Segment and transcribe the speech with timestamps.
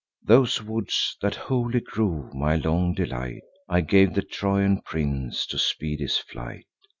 [0.23, 5.99] Those woods, that holy grove, my long delight, I gave the Trojan prince, to speed
[5.99, 6.65] his flight.